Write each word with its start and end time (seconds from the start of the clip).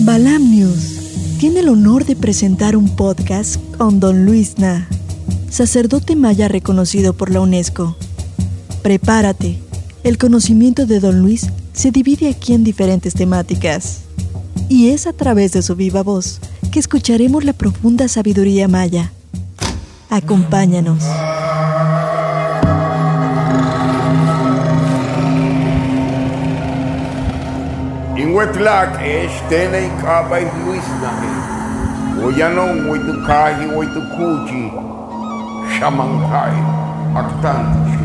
Balam 0.00 0.50
News 0.50 1.38
tiene 1.38 1.60
el 1.60 1.68
honor 1.68 2.04
de 2.04 2.16
presentar 2.16 2.76
un 2.76 2.94
podcast 2.96 3.56
con 3.76 4.00
Don 4.00 4.24
Luis 4.24 4.58
Na, 4.58 4.88
sacerdote 5.50 6.16
maya 6.16 6.48
reconocido 6.48 7.12
por 7.12 7.30
la 7.30 7.40
UNESCO. 7.40 7.96
Prepárate, 8.82 9.58
el 10.04 10.16
conocimiento 10.16 10.86
de 10.86 11.00
Don 11.00 11.20
Luis 11.20 11.48
se 11.72 11.90
divide 11.90 12.28
aquí 12.28 12.54
en 12.54 12.64
diferentes 12.64 13.14
temáticas. 13.14 14.02
Y 14.68 14.90
es 14.90 15.06
a 15.06 15.12
través 15.12 15.52
de 15.52 15.62
su 15.62 15.76
viva 15.76 16.02
voz 16.02 16.40
que 16.70 16.78
escucharemos 16.78 17.44
la 17.44 17.52
profunda 17.52 18.08
sabiduría 18.08 18.68
maya. 18.68 19.12
Acompáñanos. 20.08 21.02
Es 28.16 29.30
kaba 30.02 30.40
Luis 30.64 30.82
nahe. 31.02 32.24
Kuji. 34.16 34.72
Shamanghai. 35.78 36.56
Actante. 37.14 37.98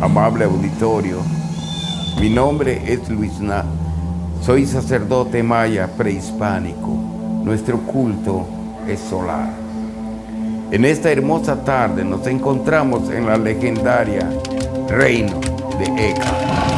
Amable 0.00 0.44
auditorio, 0.44 1.18
mi 2.20 2.30
nombre 2.30 2.80
es 2.86 3.08
Luis 3.08 3.40
Na. 3.40 3.64
Soy 4.42 4.64
sacerdote 4.64 5.42
maya 5.42 5.88
prehispánico. 5.88 6.88
Nuestro 7.44 7.78
culto 7.78 8.46
es 8.86 9.00
solar. 9.00 9.50
En 10.70 10.84
esta 10.84 11.10
hermosa 11.10 11.64
tarde 11.64 12.04
nos 12.04 12.24
encontramos 12.28 13.10
en 13.10 13.26
la 13.26 13.36
legendaria 13.36 14.30
Reino 14.88 15.40
de 15.78 16.10
Eka. 16.10 16.69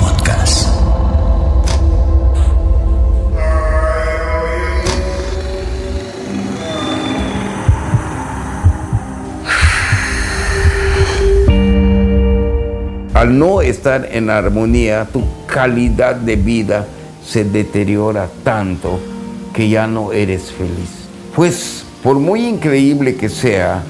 Podcast. 0.00 0.68
Al 13.14 13.38
no 13.38 13.62
estar 13.62 14.08
en 14.10 14.30
armonía, 14.30 15.06
tu 15.12 15.22
calidad 15.46 16.16
de 16.16 16.36
vida 16.36 16.86
se 17.24 17.44
deteriora 17.44 18.28
tanto 18.42 18.98
que 19.54 19.68
ya 19.68 19.86
no 19.86 20.12
eres 20.12 20.50
feliz. 20.50 21.08
Pues 21.36 21.84
por 22.02 22.18
muy 22.18 22.46
increíble 22.46 23.16
que 23.16 23.28
sea, 23.28 23.82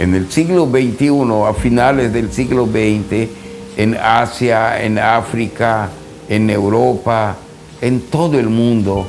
en 0.00 0.14
el 0.14 0.30
siglo 0.30 0.66
XXI, 0.66 1.10
a 1.46 1.52
finales 1.52 2.10
del 2.10 2.32
siglo 2.32 2.64
XX, 2.64 3.28
en 3.76 3.98
Asia, 4.02 4.82
en 4.82 4.98
África, 4.98 5.90
en 6.26 6.48
Europa, 6.48 7.36
en 7.82 8.00
todo 8.00 8.38
el 8.38 8.48
mundo, 8.48 9.06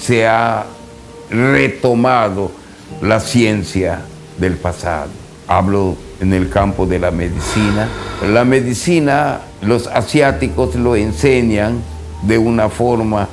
se 0.00 0.26
ha 0.26 0.64
retomado 1.28 2.50
la 3.02 3.20
ciencia 3.20 4.00
del 4.38 4.54
pasado. 4.54 5.10
Hablo 5.46 5.94
en 6.18 6.32
el 6.32 6.48
campo 6.48 6.86
de 6.86 6.98
la 6.98 7.10
medicina. 7.10 7.86
La 8.26 8.46
medicina, 8.46 9.40
los 9.60 9.86
asiáticos 9.88 10.74
lo 10.74 10.96
enseñan 10.96 11.82
de 12.22 12.38
una 12.38 12.70
forma 12.70 13.28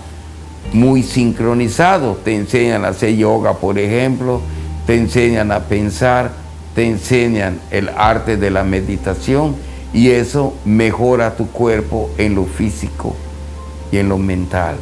muy 0.73 1.03
sincronizado. 1.03 2.17
Te 2.21 2.35
enseñan 2.35 2.83
a 2.83 2.89
hacer 2.89 3.15
yoga, 3.15 3.53
por 3.53 3.79
ejemplo, 3.79 4.41
te 4.85 4.97
enseñan 4.97 5.53
a 5.53 5.61
pensar, 5.61 6.40
te 6.75 6.85
enseñan 6.85 7.59
el 7.71 7.89
arte 7.89 8.37
de 8.37 8.49
la 8.49 8.63
meditación 8.63 9.55
y 9.93 10.09
eso 10.09 10.53
mejora 10.63 11.35
tu 11.35 11.47
cuerpo 11.47 12.09
en 12.17 12.35
lo 12.35 12.45
físico 12.45 13.15
y 13.91 13.97
en 13.97 14.09
lo 14.09 14.17
mental. 14.17 14.75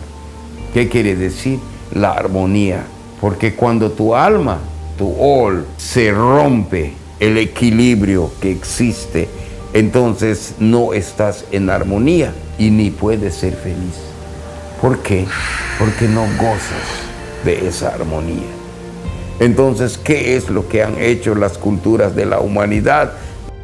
¿Qué 0.74 0.88
quiere 0.88 1.16
decir? 1.16 1.60
La 1.94 2.12
armonía. 2.12 2.84
Porque 3.20 3.56
cuando 3.56 3.92
tu 3.92 4.16
alma, 4.16 4.60
tu 4.98 5.16
all, 5.20 5.66
se 5.78 6.12
rompe 6.12 6.94
el 7.20 7.38
equilibrio 7.38 8.32
que 8.40 8.52
existe, 8.52 9.28
entonces 9.74 10.56
no 10.60 10.94
estás 10.94 11.46
en 11.52 11.70
armonía 11.70 12.34
y 12.58 12.70
ni 12.70 12.92
puedes 12.92 13.36
ser 13.36 13.56
feliz. 13.56 13.96
¿Por 14.82 15.00
qué? 15.00 15.26
Porque 15.78 16.08
no 16.08 16.22
gozas 16.38 16.88
de 17.44 17.68
esa 17.68 17.90
armonía. 17.90 18.59
Entonces, 19.40 19.98
¿qué 19.98 20.36
es 20.36 20.50
lo 20.50 20.68
que 20.68 20.84
han 20.84 21.00
hecho 21.00 21.36
las 21.36 21.58
culturas 21.58 22.16
de 22.16 22.26
la 22.26 22.40
humanidad? 22.40 23.14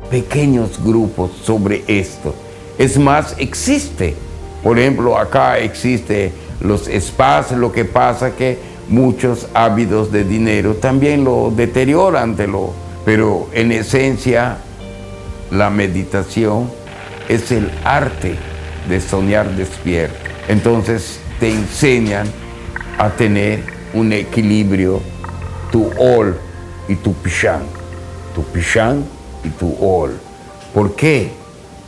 Pequeños 0.09 0.83
grupos 0.83 1.31
sobre 1.43 1.83
esto. 1.87 2.33
Es 2.77 2.97
más, 2.97 3.35
existe. 3.37 4.15
Por 4.63 4.79
ejemplo, 4.79 5.17
acá 5.17 5.59
existe 5.59 6.31
los 6.61 6.85
spas, 6.87 7.51
lo 7.51 7.71
que 7.71 7.85
pasa 7.85 8.35
que 8.35 8.57
muchos 8.87 9.47
ávidos 9.53 10.11
de 10.11 10.23
dinero 10.23 10.75
también 10.75 11.23
lo 11.23 11.51
deterioran, 11.55 12.35
lo, 12.49 12.73
pero 13.03 13.49
en 13.53 13.71
esencia 13.71 14.57
la 15.51 15.69
meditación 15.69 16.69
es 17.29 17.51
el 17.51 17.71
arte 17.83 18.35
de 18.89 19.01
soñar 19.01 19.55
despierto. 19.55 20.17
Entonces 20.47 21.19
te 21.39 21.51
enseñan 21.51 22.27
a 22.97 23.09
tener 23.09 23.63
un 23.93 24.13
equilibrio, 24.13 25.01
tu 25.75 25.91
all 25.97 26.33
y 26.87 26.95
tu 26.95 27.13
pichán, 27.15 27.63
tu 28.33 28.43
pichán 28.43 29.03
y 29.43 29.49
tu 29.49 29.75
all. 29.81 30.13
¿Por 30.73 30.95
qué? 30.95 31.31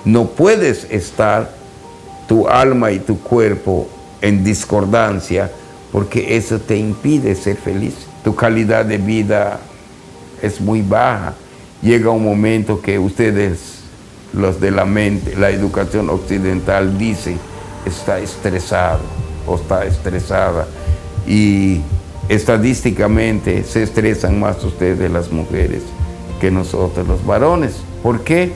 No 0.04 0.26
puedes 0.26 0.86
estar 0.92 1.50
tu 2.28 2.50
alma 2.50 2.92
y 2.92 3.00
tu 3.00 3.18
cuerpo 3.18 3.88
en 4.20 4.44
discordancia 4.44 5.50
porque 5.94 6.36
eso 6.36 6.60
te 6.60 6.76
impide 6.76 7.34
ser 7.34 7.56
feliz. 7.56 7.94
Tu 8.26 8.36
calidad 8.36 8.84
de 8.84 8.98
vida 8.98 9.58
es 10.42 10.60
muy 10.60 10.82
baja. 10.82 11.36
Llega 11.82 12.10
un 12.10 12.26
momento 12.26 12.82
que 12.82 13.00
ustedes, 13.00 13.84
los 14.34 14.60
de 14.60 14.72
la 14.72 14.84
mente, 14.84 15.34
la 15.38 15.50
educación 15.50 16.10
occidental, 16.10 16.98
dicen, 16.98 17.40
está 17.86 18.20
estresado 18.20 19.00
o 19.46 19.56
está 19.56 19.86
estresada. 19.86 20.68
Y 21.26 21.80
estadísticamente 22.30 23.64
se 23.64 23.84
estresan 23.84 24.40
más 24.40 24.64
ustedes 24.64 25.12
las 25.12 25.32
mujeres 25.32 25.84
que 26.40 26.52
nosotros 26.52 27.08
los 27.08 27.26
varones. 27.26 27.78
¿Por 28.04 28.22
qué? 28.22 28.52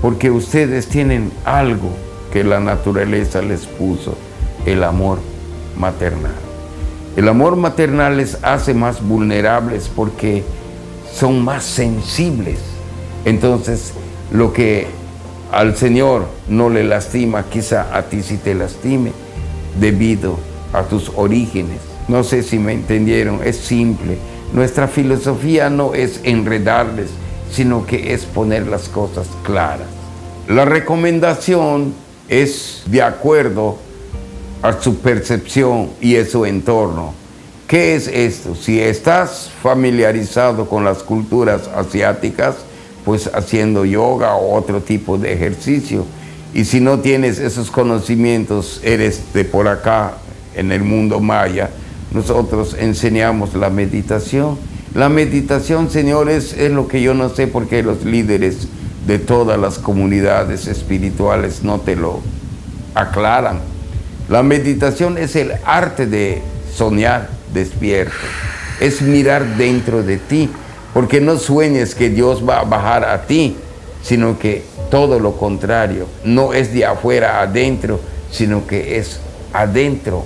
Porque 0.00 0.30
ustedes 0.30 0.86
tienen 0.88 1.32
algo 1.44 1.90
que 2.32 2.44
la 2.44 2.60
naturaleza 2.60 3.42
les 3.42 3.66
puso, 3.66 4.16
el 4.66 4.84
amor 4.84 5.18
maternal. 5.76 6.34
El 7.16 7.28
amor 7.28 7.56
maternal 7.56 8.16
les 8.16 8.38
hace 8.44 8.74
más 8.74 9.02
vulnerables 9.02 9.90
porque 9.94 10.44
son 11.12 11.42
más 11.44 11.64
sensibles. 11.64 12.60
Entonces, 13.24 13.92
lo 14.30 14.52
que 14.52 14.86
al 15.50 15.76
Señor 15.76 16.26
no 16.48 16.70
le 16.70 16.84
lastima, 16.84 17.44
quizá 17.44 17.96
a 17.96 18.02
ti 18.02 18.22
sí 18.22 18.36
te 18.36 18.54
lastime, 18.54 19.12
debido 19.80 20.38
a 20.72 20.82
tus 20.82 21.10
orígenes. 21.16 21.80
No 22.08 22.24
sé 22.24 22.42
si 22.42 22.58
me 22.58 22.72
entendieron, 22.72 23.40
es 23.44 23.56
simple. 23.56 24.18
Nuestra 24.52 24.88
filosofía 24.88 25.68
no 25.68 25.94
es 25.94 26.20
enredarles, 26.24 27.10
sino 27.52 27.86
que 27.86 28.14
es 28.14 28.24
poner 28.24 28.66
las 28.66 28.88
cosas 28.88 29.28
claras. 29.44 29.86
La 30.48 30.64
recomendación 30.64 31.92
es 32.28 32.82
de 32.86 33.02
acuerdo 33.02 33.76
a 34.62 34.80
su 34.80 34.96
percepción 34.96 35.90
y 36.00 36.16
a 36.16 36.24
su 36.24 36.46
entorno. 36.46 37.12
¿Qué 37.66 37.94
es 37.94 38.08
esto? 38.08 38.54
Si 38.54 38.80
estás 38.80 39.50
familiarizado 39.62 40.66
con 40.66 40.86
las 40.86 41.02
culturas 41.02 41.68
asiáticas, 41.68 42.56
pues 43.04 43.30
haciendo 43.34 43.84
yoga 43.84 44.34
o 44.34 44.56
otro 44.56 44.80
tipo 44.80 45.18
de 45.18 45.34
ejercicio. 45.34 46.06
Y 46.54 46.64
si 46.64 46.80
no 46.80 47.00
tienes 47.00 47.38
esos 47.38 47.70
conocimientos, 47.70 48.80
eres 48.82 49.34
de 49.34 49.44
por 49.44 49.68
acá, 49.68 50.14
en 50.54 50.72
el 50.72 50.82
mundo 50.82 51.20
maya, 51.20 51.68
nosotros 52.12 52.74
enseñamos 52.78 53.54
la 53.54 53.70
meditación. 53.70 54.58
La 54.94 55.08
meditación, 55.08 55.90
señores, 55.90 56.54
es 56.54 56.72
lo 56.72 56.88
que 56.88 57.02
yo 57.02 57.14
no 57.14 57.28
sé 57.28 57.46
por 57.46 57.68
qué 57.68 57.82
los 57.82 58.04
líderes 58.04 58.68
de 59.06 59.18
todas 59.18 59.58
las 59.58 59.78
comunidades 59.78 60.66
espirituales 60.66 61.62
no 61.62 61.80
te 61.80 61.96
lo 61.96 62.20
aclaran. 62.94 63.60
La 64.28 64.42
meditación 64.42 65.18
es 65.18 65.36
el 65.36 65.52
arte 65.64 66.06
de 66.06 66.42
soñar 66.74 67.28
despierto, 67.52 68.14
es 68.80 69.00
mirar 69.02 69.56
dentro 69.56 70.02
de 70.02 70.18
ti, 70.18 70.50
porque 70.94 71.20
no 71.20 71.38
sueñes 71.38 71.94
que 71.94 72.10
Dios 72.10 72.46
va 72.46 72.60
a 72.60 72.64
bajar 72.64 73.04
a 73.04 73.26
ti, 73.26 73.56
sino 74.02 74.38
que 74.38 74.64
todo 74.90 75.20
lo 75.20 75.36
contrario, 75.36 76.06
no 76.24 76.52
es 76.54 76.72
de 76.72 76.84
afuera 76.84 77.40
adentro, 77.40 78.00
sino 78.30 78.66
que 78.66 78.98
es 78.98 79.20
adentro 79.52 80.24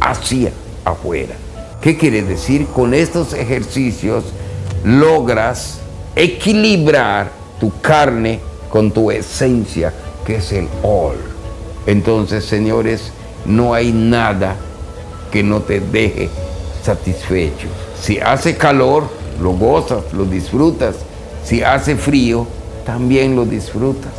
hacia 0.00 0.52
afuera. 0.88 1.34
¿Qué 1.80 1.96
quiere 1.96 2.22
decir? 2.22 2.66
Con 2.66 2.94
estos 2.94 3.32
ejercicios 3.32 4.24
logras 4.84 5.78
equilibrar 6.16 7.30
tu 7.60 7.72
carne 7.80 8.40
con 8.68 8.90
tu 8.90 9.10
esencia, 9.10 9.92
que 10.26 10.36
es 10.36 10.52
el 10.52 10.68
all. 10.82 11.16
Entonces, 11.86 12.44
señores, 12.44 13.12
no 13.46 13.74
hay 13.74 13.92
nada 13.92 14.56
que 15.30 15.42
no 15.42 15.60
te 15.60 15.80
deje 15.80 16.28
satisfecho. 16.82 17.68
Si 18.00 18.18
hace 18.18 18.56
calor, 18.56 19.08
lo 19.40 19.52
gozas, 19.52 20.12
lo 20.12 20.24
disfrutas. 20.24 20.96
Si 21.44 21.62
hace 21.62 21.96
frío, 21.96 22.46
también 22.84 23.36
lo 23.36 23.44
disfrutas. 23.44 24.12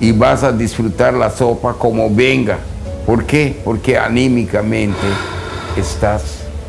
Y 0.00 0.12
vas 0.12 0.42
a 0.42 0.52
disfrutar 0.52 1.14
la 1.14 1.30
sopa 1.30 1.74
como 1.74 2.10
venga. 2.10 2.58
¿Por 3.06 3.24
qué? 3.24 3.58
Porque 3.64 3.96
anímicamente 3.96 4.96
estás 5.78 6.22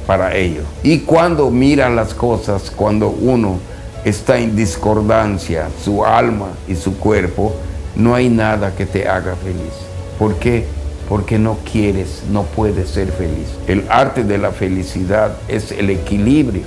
para 0.07 0.35
ello. 0.35 0.63
Y 0.83 1.00
cuando 1.00 1.51
miran 1.51 1.95
las 1.95 2.13
cosas, 2.13 2.71
cuando 2.71 3.09
uno 3.09 3.59
está 4.03 4.39
en 4.39 4.56
discordancia, 4.56 5.67
su 5.83 6.06
alma 6.06 6.47
y 6.67 6.75
su 6.75 6.97
cuerpo, 6.97 7.53
no 7.95 8.15
hay 8.15 8.29
nada 8.29 8.75
que 8.75 8.85
te 8.85 9.07
haga 9.07 9.35
feliz. 9.35 9.73
¿Por 10.17 10.35
qué? 10.35 10.65
Porque 11.07 11.38
no 11.38 11.57
quieres, 11.69 12.23
no 12.31 12.44
puedes 12.44 12.89
ser 12.89 13.11
feliz. 13.11 13.47
El 13.67 13.85
arte 13.89 14.23
de 14.23 14.38
la 14.38 14.51
felicidad 14.51 15.33
es 15.47 15.71
el 15.71 15.89
equilibrio. 15.89 16.63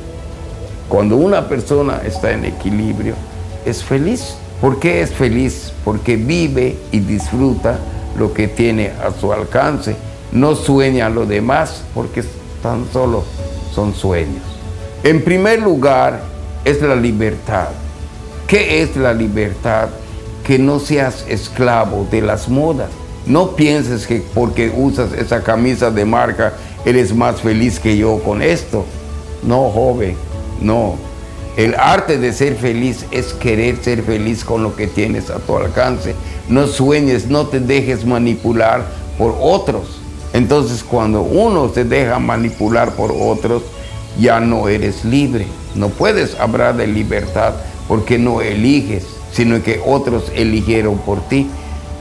Cuando 0.88 1.16
una 1.16 1.48
persona 1.48 2.02
está 2.04 2.32
en 2.32 2.44
equilibrio, 2.44 3.14
es 3.64 3.82
feliz. 3.82 4.34
¿Por 4.60 4.78
qué 4.78 5.00
es 5.00 5.12
feliz? 5.12 5.72
Porque 5.84 6.16
vive 6.16 6.76
y 6.90 7.00
disfruta 7.00 7.78
lo 8.18 8.32
que 8.32 8.48
tiene 8.48 8.90
a 9.04 9.10
su 9.18 9.32
alcance. 9.32 9.96
No 10.32 10.54
sueña 10.54 11.10
lo 11.10 11.26
demás 11.26 11.82
porque 11.94 12.24
tan 12.62 12.90
solo 12.90 13.22
son 13.74 13.94
sueños. 13.94 14.42
En 15.04 15.22
primer 15.22 15.60
lugar, 15.60 16.22
es 16.64 16.80
la 16.80 16.96
libertad. 16.96 17.68
¿Qué 18.46 18.82
es 18.82 18.96
la 18.96 19.12
libertad? 19.12 19.88
Que 20.44 20.58
no 20.58 20.78
seas 20.78 21.24
esclavo 21.28 22.06
de 22.10 22.22
las 22.22 22.48
modas. 22.48 22.90
No 23.26 23.54
pienses 23.56 24.06
que 24.06 24.22
porque 24.34 24.72
usas 24.74 25.12
esa 25.12 25.42
camisa 25.42 25.90
de 25.90 26.04
marca 26.04 26.54
eres 26.84 27.14
más 27.14 27.40
feliz 27.40 27.78
que 27.78 27.96
yo 27.96 28.18
con 28.22 28.42
esto. 28.42 28.84
No, 29.42 29.70
joven, 29.70 30.16
no. 30.60 30.96
El 31.56 31.74
arte 31.74 32.18
de 32.18 32.32
ser 32.32 32.56
feliz 32.56 33.04
es 33.10 33.34
querer 33.34 33.76
ser 33.82 34.02
feliz 34.02 34.44
con 34.44 34.62
lo 34.62 34.74
que 34.74 34.86
tienes 34.86 35.30
a 35.30 35.38
tu 35.38 35.56
alcance. 35.56 36.14
No 36.48 36.66
sueñes, 36.66 37.26
no 37.26 37.46
te 37.46 37.60
dejes 37.60 38.04
manipular 38.06 38.86
por 39.18 39.36
otros. 39.40 40.01
Entonces 40.32 40.82
cuando 40.82 41.22
uno 41.22 41.70
se 41.72 41.84
deja 41.84 42.18
manipular 42.18 42.92
por 42.94 43.12
otros, 43.12 43.62
ya 44.18 44.40
no 44.40 44.68
eres 44.68 45.04
libre. 45.04 45.46
No 45.74 45.88
puedes 45.88 46.38
hablar 46.38 46.76
de 46.76 46.86
libertad 46.86 47.54
porque 47.88 48.18
no 48.18 48.40
eliges, 48.40 49.06
sino 49.32 49.62
que 49.62 49.80
otros 49.84 50.30
eligieron 50.34 50.98
por 50.98 51.20
ti. 51.28 51.48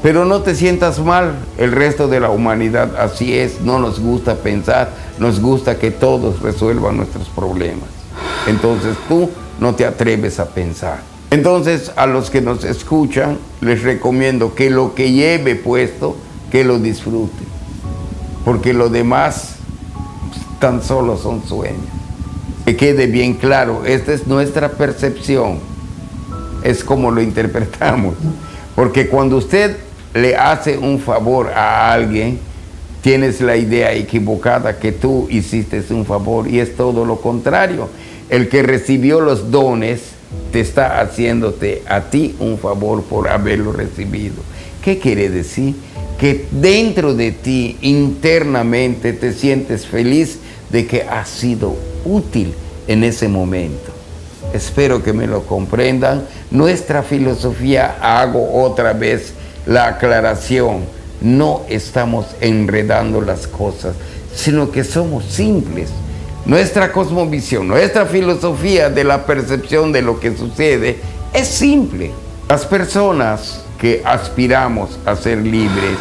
Pero 0.02 0.26
no 0.26 0.42
te 0.42 0.56
sientas 0.56 1.00
mal, 1.00 1.36
el 1.58 1.72
resto 1.72 2.08
de 2.08 2.20
la 2.20 2.32
humanidad 2.32 2.96
así 2.98 3.38
es, 3.38 3.62
no 3.62 3.78
nos 3.78 4.00
gusta 4.00 4.36
pensar, 4.36 4.90
nos 5.20 5.40
gusta 5.40 5.78
que 5.78 5.92
todos 5.92 6.42
resuelvan 6.42 6.98
nuestros 6.98 7.30
problemas. 7.30 7.90
Entonces 8.48 8.98
tú 9.08 9.30
no 9.60 9.76
te 9.76 9.86
atreves 9.86 10.40
a 10.40 10.50
pensar. 10.50 11.02
Entonces 11.30 11.92
a 11.96 12.08
los 12.08 12.32
que 12.32 12.42
nos 12.42 12.64
escuchan 12.64 13.38
les 13.62 13.84
recomiendo 13.84 14.56
que 14.56 14.72
lo 14.72 14.96
que 14.96 15.12
lleve 15.12 15.56
puesto, 15.56 16.18
que 16.52 16.64
lo 16.64 16.80
disfruten, 16.80 17.48
porque 18.46 18.74
lo 18.74 18.90
demás 18.90 19.56
tan 20.60 20.84
solo 20.84 21.18
son 21.18 21.46
sueños. 21.48 21.80
Que 22.66 22.76
quede 22.76 23.08
bien 23.08 23.34
claro, 23.34 23.84
esta 23.86 24.14
es 24.14 24.28
nuestra 24.28 24.70
percepción, 24.70 25.60
es 26.64 26.84
como 26.84 27.12
lo 27.12 27.22
interpretamos, 27.22 28.16
porque 28.76 29.08
cuando 29.08 29.38
usted 29.38 29.78
le 30.14 30.36
hace 30.36 30.78
un 30.78 31.00
favor 31.00 31.50
a 31.50 31.92
alguien, 31.92 32.40
tienes 33.02 33.42
la 33.42 33.58
idea 33.58 33.94
equivocada 33.94 34.78
que 34.78 34.92
tú 34.92 35.28
hiciste 35.30 35.84
un 35.90 36.06
favor 36.06 36.48
y 36.48 36.60
es 36.60 36.76
todo 36.76 37.06
lo 37.06 37.20
contrario. 37.20 37.90
El 38.30 38.48
que 38.48 38.64
recibió 38.64 39.20
los 39.20 39.52
dones 39.52 40.02
te 40.52 40.62
está 40.62 41.02
haciéndote 41.02 41.84
a 41.90 42.02
ti 42.02 42.36
un 42.40 42.58
favor 42.58 43.04
por 43.04 43.28
haberlo 43.28 43.74
recibido. 43.74 44.36
¿Qué 44.84 45.00
quiere 45.00 45.30
decir? 45.30 45.76
Que 46.22 46.46
dentro 46.52 47.16
de 47.16 47.32
ti 47.32 47.80
internamente 47.82 49.12
te 49.12 49.34
sientes 49.34 49.88
feliz 49.88 50.38
de 50.70 50.86
que 50.86 51.02
has 51.02 51.28
sido 51.28 51.76
útil 52.06 52.54
en 52.88 53.04
ese 53.04 53.28
momento. 53.28 53.92
Espero 54.54 55.02
que 55.02 55.14
me 55.14 55.26
lo 55.26 55.48
comprendan. 55.48 56.28
Nuestra 56.52 57.02
filosofía, 57.02 57.98
hago 58.00 58.64
otra 58.64 58.94
vez, 58.94 59.34
la 59.66 59.88
aclaración, 59.88 60.82
no 61.22 61.64
estamos 61.68 62.28
enredando 62.40 63.22
las 63.22 63.48
cosas, 63.48 63.96
sino 64.36 64.70
que 64.72 64.84
somos 64.84 65.26
simples. 65.26 65.90
Nuestra 66.46 66.92
cosmovisión, 66.92 67.68
nuestra 67.68 68.06
filosofía 68.06 68.92
de 68.92 69.04
la 69.04 69.26
percepción 69.26 69.92
de 69.92 70.04
lo 70.04 70.20
que 70.20 70.38
sucede 70.38 71.00
es 71.34 71.48
simple. 71.48 72.12
Las 72.52 72.66
personas 72.66 73.62
que 73.80 74.02
aspiramos 74.04 75.00
a 75.06 75.16
ser 75.16 75.38
libres, 75.38 75.98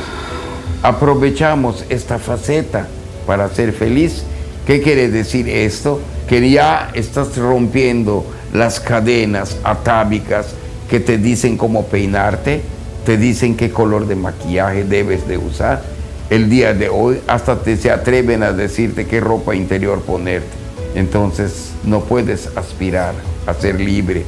aprovechamos 0.83 1.85
esta 1.89 2.19
faceta 2.19 2.89
para 3.25 3.49
ser 3.51 3.73
feliz. 3.73 4.25
¿Qué 4.67 4.83
quiere 4.83 5.09
decir 5.11 5.49
esto? 5.49 6.01
Que 6.29 6.51
ya 6.51 6.91
estás 6.95 7.37
rompiendo 7.37 8.27
las 8.53 8.81
cadenas 8.81 9.59
atávicas 9.63 10.49
que 10.91 10.99
te 10.99 11.19
dicen 11.19 11.57
cómo 11.57 11.87
peinarte, 11.87 12.63
te 13.07 13.17
dicen 13.17 13.57
qué 13.57 13.71
color 13.71 14.09
de 14.09 14.17
maquillaje 14.17 14.83
debes 14.83 15.29
de 15.29 15.39
usar. 15.39 15.85
El 16.31 16.51
día 16.51 16.75
de 16.75 16.89
hoy 16.89 17.21
hasta 17.29 17.63
te 17.63 17.77
se 17.77 17.93
atreven 17.93 18.43
a 18.43 18.51
decirte 18.53 19.07
qué 19.07 19.21
ropa 19.21 19.55
interior 19.55 20.01
ponerte. 20.01 20.49
Entonces 20.97 21.71
no 21.85 22.01
puedes 22.01 22.49
aspirar 22.57 23.15
a 23.47 23.55
ser 23.55 23.79
libre 23.79 24.25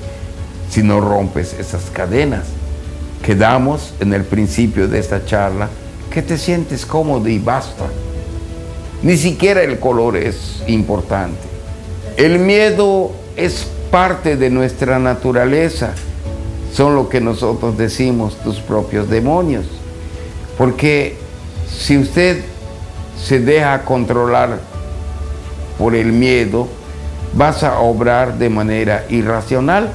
si 0.72 0.82
no 0.82 1.00
rompes 1.00 1.54
esas 1.54 1.84
cadenas. 1.92 2.46
Quedamos 3.24 3.94
en 4.00 4.12
el 4.12 4.24
principio 4.24 4.88
de 4.88 4.98
esta 4.98 5.24
charla 5.24 5.68
que 6.10 6.22
te 6.22 6.36
sientes 6.36 6.84
cómodo 6.84 7.28
y 7.28 7.38
basta. 7.38 7.84
Ni 9.04 9.16
siquiera 9.16 9.62
el 9.62 9.78
color 9.78 10.16
es 10.16 10.64
importante. 10.66 11.40
El 12.16 12.40
miedo 12.40 13.12
es 13.36 13.68
parte 13.90 14.36
de 14.36 14.50
nuestra 14.50 14.98
naturaleza 14.98 15.94
son 16.72 16.94
lo 16.94 17.08
que 17.08 17.20
nosotros 17.20 17.76
decimos 17.76 18.36
tus 18.42 18.58
propios 18.60 19.08
demonios. 19.08 19.66
Porque 20.56 21.16
si 21.68 21.98
usted 21.98 22.42
se 23.22 23.40
deja 23.40 23.84
controlar 23.84 24.58
por 25.78 25.94
el 25.94 26.12
miedo, 26.12 26.68
vas 27.34 27.62
a 27.62 27.80
obrar 27.80 28.38
de 28.38 28.48
manera 28.48 29.04
irracional. 29.10 29.90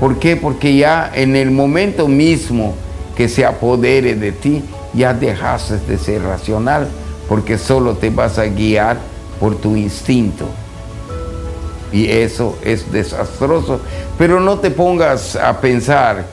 ¿Por 0.00 0.18
qué? 0.18 0.36
Porque 0.36 0.76
ya 0.76 1.10
en 1.14 1.36
el 1.36 1.50
momento 1.50 2.08
mismo 2.08 2.74
que 3.16 3.28
se 3.28 3.44
apodere 3.44 4.14
de 4.14 4.32
ti, 4.32 4.62
ya 4.92 5.14
dejaste 5.14 5.78
de 5.78 5.98
ser 5.98 6.22
racional, 6.22 6.88
porque 7.28 7.58
solo 7.58 7.94
te 7.94 8.10
vas 8.10 8.38
a 8.38 8.44
guiar 8.46 8.98
por 9.40 9.56
tu 9.56 9.76
instinto. 9.76 10.46
Y 11.92 12.10
eso 12.10 12.58
es 12.64 12.90
desastroso. 12.90 13.80
Pero 14.18 14.40
no 14.40 14.58
te 14.58 14.70
pongas 14.70 15.36
a 15.36 15.60
pensar 15.60 16.24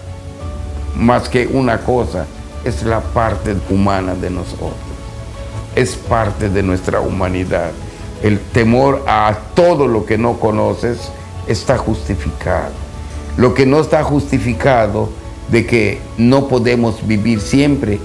más 0.95 1.29
que 1.29 1.47
una 1.47 1.79
cosa, 1.79 2.25
es 2.65 2.83
la 2.83 2.99
parte 2.99 3.55
humana 3.69 4.15
de 4.15 4.29
nosotros. 4.29 4.73
Es 5.75 5.95
parte 5.95 6.49
de 6.49 6.63
nuestra 6.63 6.99
humanidad. 6.99 7.71
El 8.23 8.39
temor 8.39 9.03
a 9.07 9.35
todo 9.55 9.87
lo 9.87 10.05
que 10.05 10.17
no 10.17 10.39
conoces 10.39 11.11
está 11.47 11.77
justificado. 11.77 12.80
Lo 13.38 13.53
que 13.53 13.65
no 13.65 13.79
está 13.79 14.03
justificado 14.03 15.09
de 15.51 15.65
que 15.65 16.00
no 16.17 16.47
podemos 16.47 17.05
vivir 17.05 17.41
siempre. 17.41 18.00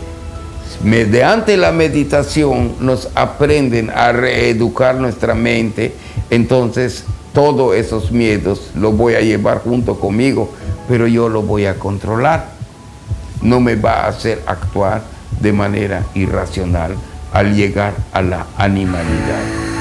Mediante 0.82 1.56
la 1.56 1.72
meditación 1.72 2.72
nos 2.80 3.08
aprenden 3.14 3.90
a 3.90 4.12
reeducar 4.12 4.96
nuestra 4.96 5.34
mente, 5.34 5.94
entonces 6.28 7.04
todos 7.32 7.76
esos 7.76 8.10
miedos 8.10 8.70
los 8.74 8.96
voy 8.96 9.14
a 9.14 9.20
llevar 9.20 9.62
junto 9.62 9.98
conmigo, 9.98 10.50
pero 10.88 11.06
yo 11.06 11.28
lo 11.28 11.42
voy 11.42 11.66
a 11.66 11.78
controlar. 11.78 12.48
No 13.42 13.60
me 13.60 13.76
va 13.76 14.04
a 14.04 14.08
hacer 14.08 14.42
actuar 14.46 15.02
de 15.40 15.52
manera 15.52 16.04
irracional 16.14 16.96
al 17.32 17.54
llegar 17.54 17.94
a 18.12 18.22
la 18.22 18.46
animalidad. 18.56 19.75